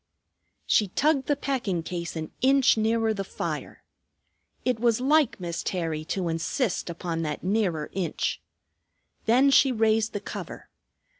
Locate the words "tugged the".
0.87-1.35